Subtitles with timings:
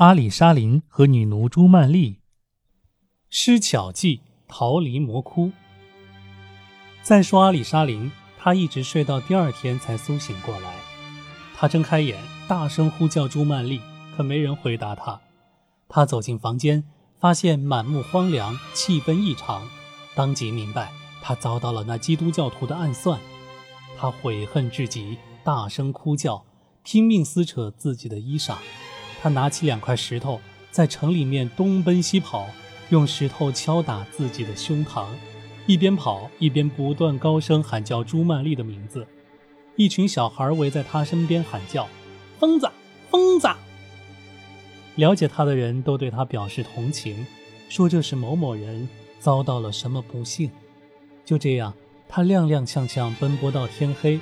[0.00, 2.20] 阿里沙林和女奴朱曼丽
[3.28, 5.52] 施巧计逃离魔窟。
[7.02, 10.74] 再说阿里沙林，他一直睡到第二天才苏醒过来。
[11.54, 12.18] 他睁开眼，
[12.48, 13.82] 大声呼叫朱曼丽，
[14.16, 15.20] 可没人回答他。
[15.86, 16.82] 他走进房间，
[17.18, 19.68] 发现满目荒凉，气氛异常，
[20.14, 20.90] 当即明白
[21.20, 23.20] 他遭到了那基督教徒的暗算。
[23.98, 26.46] 他悔恨至极，大声哭叫，
[26.82, 28.56] 拼命撕扯自己的衣裳。
[29.22, 32.48] 他拿起两块石头，在城里面东奔西跑，
[32.88, 35.06] 用石头敲打自己的胸膛，
[35.66, 39.06] 一边跑一边不断高声喊叫朱曼丽的名字。
[39.76, 41.86] 一群小孩围在他身边喊叫
[42.40, 42.68] ：“疯子，
[43.10, 43.48] 疯子！”
[44.96, 47.26] 了解他的人都对他表示同情，
[47.68, 50.50] 说这是某某人遭到了什么不幸。
[51.24, 51.72] 就这样，
[52.08, 54.18] 他踉踉跄跄奔波到天黑，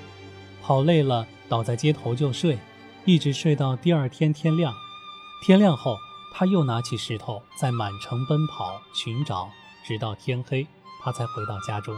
[0.60, 2.58] 跑累了倒在街头就睡，
[3.04, 4.74] 一直睡到第二天天亮。
[5.40, 5.96] 天亮后，
[6.34, 9.48] 他又拿起石头在满城奔跑寻找，
[9.84, 10.66] 直到天黑，
[11.02, 11.96] 他才回到家中。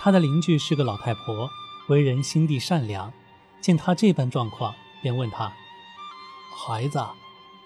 [0.00, 1.50] 他的邻居是个老太婆，
[1.88, 3.12] 为人心地善良，
[3.60, 5.52] 见他这般状况，便问他
[6.66, 7.04] ：“孩子，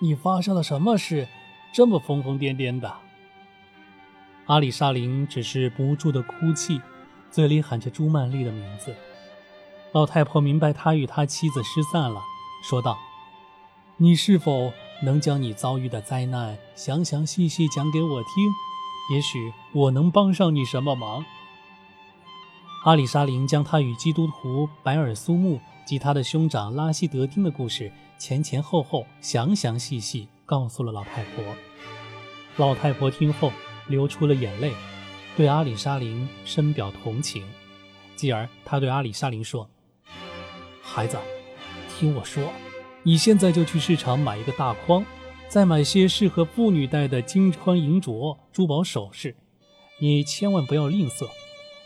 [0.00, 1.28] 你发生了什么事，
[1.72, 2.92] 这么疯疯癫癫的？”
[4.46, 6.82] 阿里沙林只是不住的哭泣，
[7.30, 8.94] 嘴里喊着朱曼丽的名字。
[9.92, 12.20] 老太婆明白他与他妻子失散了，
[12.68, 12.98] 说道。
[13.96, 19.14] 你是否能将你遭遇的灾难详详细细讲给我听？
[19.14, 21.24] 也许我能帮上你什么忙。
[22.84, 31.44] 阿里沙林将他与基督徒白尔苏木及他的兄长拉希德丁的故事前前后后、详详细细告诉了老太婆。
[32.56, 33.52] 老太婆听后
[33.86, 34.72] 流出了眼泪，
[35.36, 37.44] 对阿里沙林深表同情。
[38.16, 39.68] 继而，他对阿里沙林说
[40.82, 41.16] ：“孩子，
[41.96, 42.42] 听我说。”
[43.06, 45.04] 你现在就去市场买一个大筐，
[45.46, 49.36] 再买些适合妇女戴的金穿银镯、珠宝首饰。
[49.98, 51.28] 你千万不要吝啬。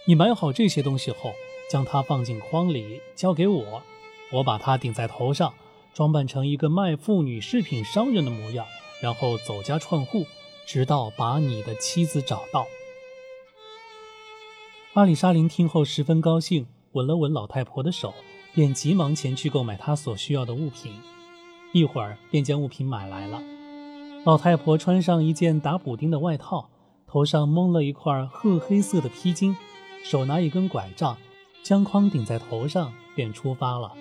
[0.05, 1.33] 你买好这些东西后，
[1.69, 3.83] 将它放进筐里，交给我，
[4.31, 5.53] 我把它顶在头上，
[5.93, 8.65] 装扮成一个卖妇女饰品商人的模样，
[9.03, 10.25] 然后走家串户，
[10.67, 12.65] 直到把你的妻子找到。
[14.93, 18.15] 阿里沙林听后十分高兴，吻了吻老太婆的手。
[18.55, 20.93] 便急忙前去购买他所需要的物品，
[21.73, 23.43] 一会儿便将物品买来了。
[24.25, 26.69] 老太婆穿上一件打补丁的外套，
[27.07, 29.55] 头上蒙了一块褐黑色的披巾，
[30.03, 31.17] 手拿一根拐杖，
[31.63, 33.93] 将筐顶在头上，便出发了。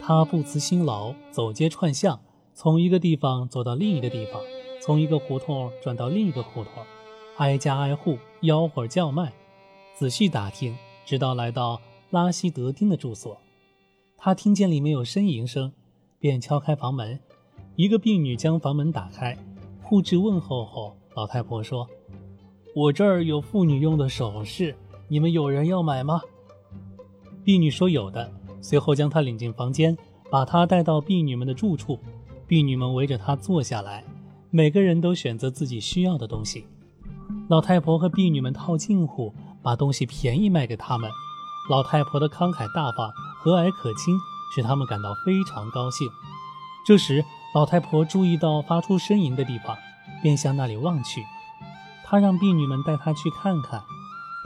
[0.00, 2.20] 她不辞辛劳，走街串巷，
[2.54, 4.40] 从一个地方走到另一个地方，
[4.82, 6.72] 从一个胡同转到另一个胡同，
[7.36, 9.32] 挨家挨户吆喝叫卖，
[9.94, 11.80] 仔细打听，直到来到
[12.10, 13.36] 拉希德丁的住所。
[14.24, 15.70] 他听见里面有呻吟声，
[16.18, 17.20] 便敲开房门。
[17.76, 19.36] 一个婢女将房门打开，
[19.82, 21.86] 护质问候后，老太婆说
[22.74, 24.74] ：“我这儿有妇女用的首饰，
[25.08, 26.22] 你们有人要买吗？”
[27.44, 28.32] 婢女说：“有的。”
[28.62, 29.94] 随后将她领进房间，
[30.30, 31.98] 把她带到婢女们的住处。
[32.46, 34.02] 婢女们围着她坐下来，
[34.48, 36.64] 每个人都选择自己需要的东西。
[37.50, 41.10] 老太婆和婢女们套近乎，把东西便宜卖给他们。
[41.68, 43.12] 老太婆的慷慨大方。
[43.44, 44.18] 和蔼可亲，
[44.54, 46.08] 使他们感到非常高兴。
[46.86, 47.22] 这时，
[47.54, 49.76] 老太婆注意到发出呻吟的地方，
[50.22, 51.22] 便向那里望去。
[52.02, 53.82] 她让婢女们带她去看看。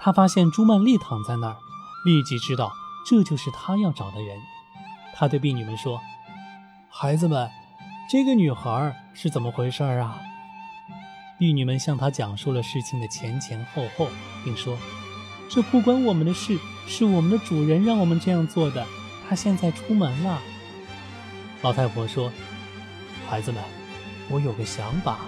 [0.01, 1.57] 她发现朱曼丽躺在那儿，
[2.05, 2.73] 立即知道
[3.07, 4.37] 这就是她要找的人。
[5.15, 6.01] 她对婢女们说
[6.91, 7.49] ：“孩子们，
[8.11, 10.19] 这个女孩是怎么回事啊？”
[11.39, 14.09] 婢女们向她讲述了事情的前前后后，
[14.45, 14.77] 并说。
[15.49, 18.87] 这不关我们的事，是我们的主人让我们这样做的。
[19.27, 20.41] 他现在出门了。
[21.63, 22.31] 老太婆说
[23.27, 23.63] ：“孩子们，
[24.31, 25.21] 我有个想法，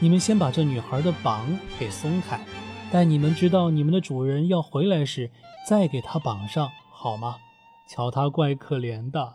[0.00, 1.46] 你们先把这女孩的绑
[1.78, 2.40] 给松开，
[2.90, 5.30] 待你们知道你们的主人要回来时，
[5.68, 7.36] 再给她绑上，好吗？
[7.88, 9.34] 瞧她怪可怜的。”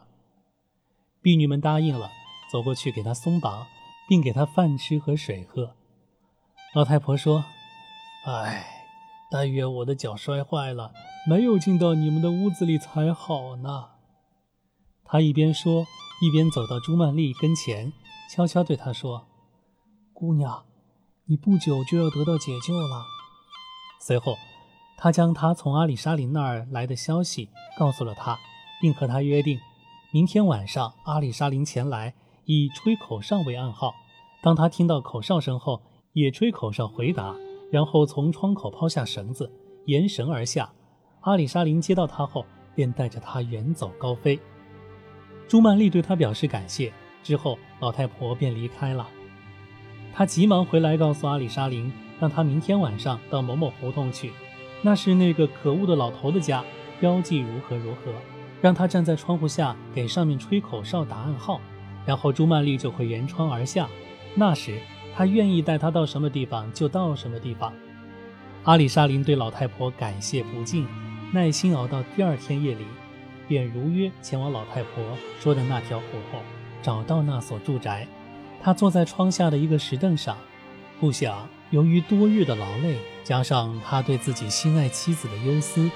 [1.21, 2.09] 婢女们答应了，
[2.51, 3.67] 走过去给她松绑，
[4.09, 5.75] 并给她饭吃和水喝。
[6.73, 7.45] 老太婆说
[8.25, 8.73] ：“哎。”
[9.29, 10.93] 但愿我的脚摔坏了，
[11.29, 13.89] 没有进到你们的屋子里才好呢。
[15.03, 15.85] 他一边说，
[16.21, 17.91] 一边走到朱曼丽跟前，
[18.33, 19.27] 悄悄对她说
[20.13, 20.65] ：“姑娘，
[21.25, 23.05] 你不久就要得到解救了。”
[23.99, 24.35] 随后，
[24.97, 28.37] 他将他从阿里沙林那儿来的消息告诉了他，
[28.81, 29.59] 并和他约定，
[30.11, 32.13] 明天晚上阿里沙林前来，
[32.45, 33.93] 以吹口哨为暗号。
[34.41, 35.81] 当他听到口哨声后，
[36.13, 37.35] 也吹口哨回答。
[37.71, 39.51] 然后从窗口抛下绳子，
[39.85, 40.71] 沿绳而下。
[41.21, 44.39] 阿里沙林接到他后，便带着他远走高飞。
[45.47, 46.93] 朱曼丽对他表示感谢，
[47.23, 49.07] 之后，老太婆便离开了。
[50.13, 54.31] 他急忙回来告诉阿里沙林，让他明天晚上到某某胡同去，
[54.81, 56.63] 那是那个可恶的老头的家，
[56.99, 58.11] 标记如何如何，
[58.61, 61.61] 让他站在窗户下给上面吹口哨打暗号，
[62.05, 63.87] 然后朱曼丽就会沿窗而下。
[64.35, 64.79] 那时
[65.17, 67.73] 他愿意带他到什么地方就到什么地方。
[68.65, 70.85] 阿里沙林对老太婆感谢不尽，
[71.33, 72.85] 耐心熬到第二天夜里。
[73.47, 75.03] 便如约前往老太婆
[75.39, 76.39] 说的那条胡同，
[76.83, 78.07] 找到那所住宅。
[78.61, 80.37] 他坐在窗下的一个石凳上，
[80.99, 85.89] 不想由于多日的劳累，加上他对自己心爱妻子的忧思，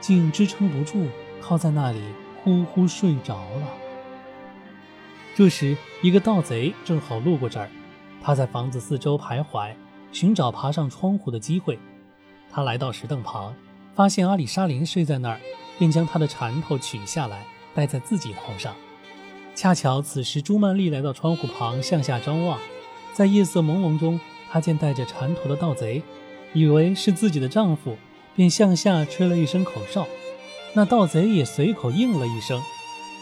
[0.00, 1.06] 竟支撑不住，
[1.40, 2.00] 靠在那里
[2.42, 3.68] 呼呼睡着了。
[5.36, 7.70] 这时，一个盗贼正好路过这儿，
[8.24, 9.74] 他在房子四周徘徊，
[10.10, 11.78] 寻找爬上窗户的机会。
[12.50, 13.54] 他来到石凳旁，
[13.94, 15.38] 发现阿里沙林睡在那儿。
[15.76, 17.44] 便将他的缠头取下来，
[17.74, 18.72] 戴在自己头上。
[19.56, 22.60] 恰巧此时朱曼丽来到窗户旁，向下张望，
[23.12, 26.00] 在夜色朦胧中，她见戴着缠头的盗贼，
[26.52, 27.96] 以为是自己的丈夫，
[28.36, 30.06] 便向下吹了一声口哨。
[30.74, 32.62] 那盗贼也随口应了一声，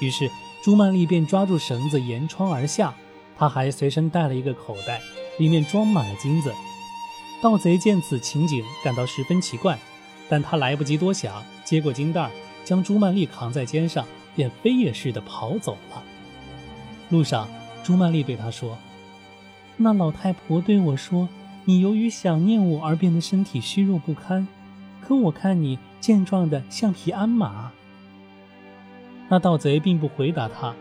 [0.00, 0.30] 于是
[0.62, 2.94] 朱曼丽便抓住绳子沿窗而下。
[3.42, 5.00] 他还随身带了一个口袋，
[5.36, 6.54] 里面装满了金子。
[7.42, 9.76] 盗贼见此情景，感到十分奇怪。
[10.28, 12.30] 但他来不及多想，接过金袋，
[12.64, 14.06] 将朱曼丽扛在肩上，
[14.36, 16.04] 便飞也似的跑走了。
[17.08, 17.48] 路上，
[17.82, 18.78] 朱曼丽对他说
[19.76, 21.28] ：“那老太婆对我说，
[21.64, 24.46] 你由于想念我而变得身体虚弱不堪，
[25.00, 27.72] 可我看你健壮的像匹鞍马。”
[29.28, 30.72] 那盗贼并不回答他。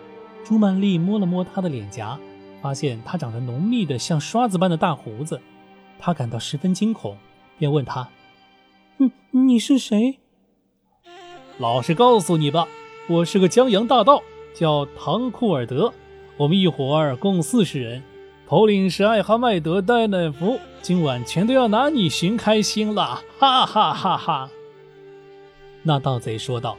[0.46, 2.20] 朱曼丽摸了摸他的脸颊，
[2.62, 5.42] 发现他长着浓密的像刷子般的大胡子，
[6.00, 7.18] 他感到十分惊恐，
[7.58, 8.08] 便问他。
[9.32, 10.20] 你是谁？
[11.58, 12.68] 老实告诉你吧，
[13.08, 14.22] 我是个江洋大盗，
[14.54, 15.94] 叫唐库尔德。
[16.38, 18.04] 我们一伙儿共四十人，
[18.48, 20.60] 头领是艾哈迈德戴奈夫。
[20.82, 24.50] 今晚全都要拿你寻开心了，哈哈哈哈！
[25.84, 26.78] 那盗贼说道。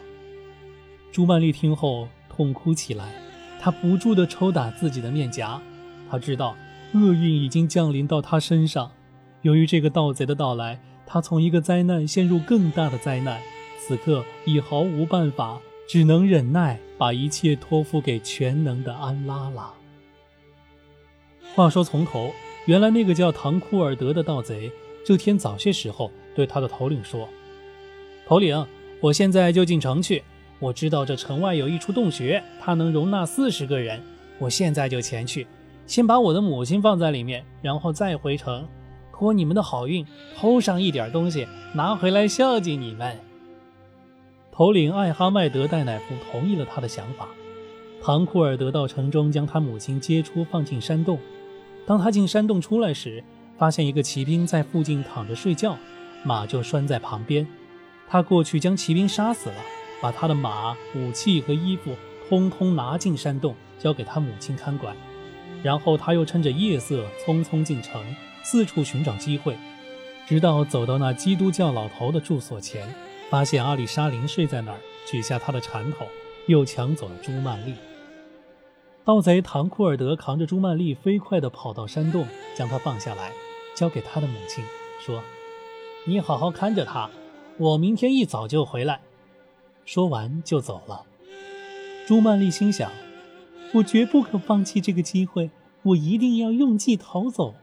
[1.13, 3.13] 朱曼丽听后痛哭起来，
[3.61, 5.61] 她不住地抽打自己的面颊。
[6.13, 6.55] 他知道
[6.93, 8.93] 厄运已经降临到他身上，
[9.41, 10.79] 由于这个盗贼的到来。
[11.07, 13.41] 他从一个灾难陷入更大的灾难，
[13.81, 19.73] 此刻已毫无办法，只能忍耐，把一切托付给全能的安拉了。
[21.55, 22.31] 话说从头，
[22.67, 24.71] 原来那个叫唐库尔德的盗贼，
[25.07, 27.27] 这天早些时候对他的头领说
[28.29, 28.67] ：“头领，
[29.01, 30.23] 我现在就进城去。
[30.59, 33.99] 我知道这城外有一处洞穴，它能容纳四十个人。
[34.39, 35.47] 我现在就前去，
[35.87, 38.67] 先把我的母亲放在里面，然后再回城。”
[39.23, 43.17] 托你们的好运，偷上一点东西，拿回来孝敬你们。
[44.51, 47.29] 头领艾哈迈德戴乃夫同意了他的想法。
[48.03, 51.21] 唐库尔德到城中，将他母亲接出，放进山洞。
[51.87, 53.23] 当他进山洞出来时，
[53.57, 55.77] 发现一个骑兵在附近躺着睡觉，
[56.25, 57.47] 马就拴在旁边。
[58.09, 59.57] 他过去将骑兵杀死了，
[60.01, 61.95] 把他的马、武器和衣服
[62.29, 64.97] 通通拿进山洞，交给他母亲看管。
[65.63, 68.03] 然后他又趁着夜色匆匆进城。
[68.45, 69.57] 四处寻找机会，
[70.27, 72.93] 直到走到那基督教老头的住所前，
[73.31, 76.09] 发现阿里沙林睡在那儿，取下他的缠头，
[76.47, 77.75] 又抢走了朱曼丽。
[79.05, 82.27] 盗贼唐库尔德扛着朱曼丽飞快地跑到山洞，
[82.57, 83.31] 将她放下来，
[83.77, 84.65] 交给他的母亲，
[85.01, 85.23] 说
[86.05, 87.09] ：“你好好看着她，
[87.59, 89.01] 我明天一早就回来。”
[89.87, 91.05] 说完就走了。
[92.09, 92.91] 朱曼丽心想
[93.75, 95.51] ：“我绝不可放弃这个机会，
[95.83, 97.55] 我一定要用计逃走。”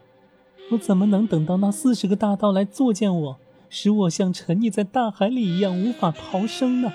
[0.71, 3.37] 我怎么能等到那四十个大盗来作践我，
[3.69, 6.93] 使我像沉溺在大海里一样无法逃生呢？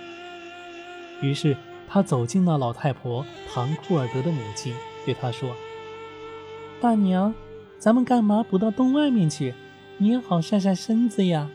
[1.21, 1.56] 于是
[1.88, 4.73] 他走进那老太婆唐库尔德的母亲，
[5.04, 5.56] 对她说
[6.80, 7.35] ：“大娘，
[7.78, 9.54] 咱们干嘛不到洞外面去？
[9.99, 11.50] 你也好晒晒身子呀。”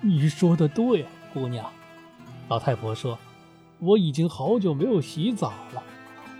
[0.00, 1.70] 你说的对，姑娘。
[2.48, 3.18] 老太婆说
[3.78, 5.82] ：“我已经好久没有洗澡了，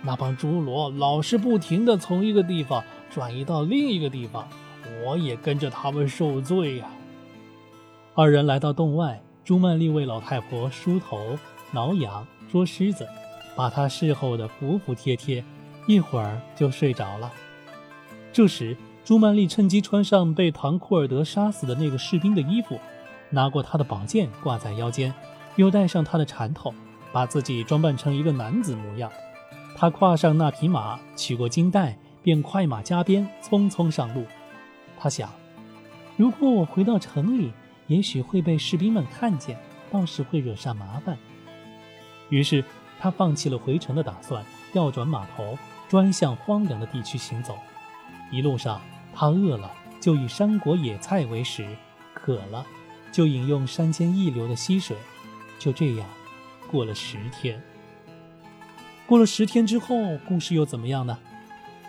[0.03, 4.47] 那帮侏罗老是不停地从一个地方。”转移到另一个地方，
[5.03, 6.85] 我也跟着他们受罪呀。
[8.13, 11.39] 二人来到洞外，朱曼丽为老太婆梳头、
[11.71, 13.07] 挠痒、捉虱子，
[13.55, 15.43] 把她侍候的服服帖帖，
[15.87, 17.31] 一会儿就睡着了。
[18.33, 18.75] 这时，
[19.05, 22.77] 朱曼丽趁机穿上被唐库尔德杀死的那个士兵的衣服，
[23.29, 25.13] 拿过他的宝剑挂在腰间，
[25.55, 26.73] 又戴上他的缠头，
[27.11, 29.11] 把自己装扮成一个男子模样。
[29.75, 31.97] 他跨上那匹马，取过金带。
[32.23, 34.25] 便快马加鞭，匆匆上路。
[34.99, 35.31] 他想，
[36.17, 37.53] 如果我回到城里，
[37.85, 39.57] 也许会被士兵们看见，
[39.89, 41.17] 到时会惹上麻烦。
[42.27, 42.61] 于是
[42.99, 47.57] 他放弃了回城的打算，调转马头，专向荒凉的地区行走。
[48.29, 48.81] 一路上，
[49.15, 49.71] 他饿了
[50.01, 51.65] 就以山果野菜为食，
[52.13, 52.65] 渴了
[53.09, 54.97] 就饮用山间溢流的溪水。
[55.57, 56.05] 就这样，
[56.67, 57.61] 过了十天。
[59.07, 61.17] 过了十天之后，故事又怎么样呢？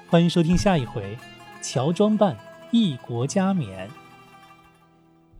[0.08, 1.16] 欢迎收听下一回
[1.60, 2.36] 《乔装扮
[2.70, 3.88] 异国加冕》。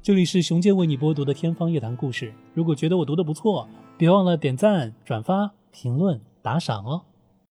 [0.02, 2.32] 这里是熊健为你播读的天方夜谭故事。
[2.52, 7.02] 如果觉得我读的不错，别忘了点赞、转发、评论、打赏哦。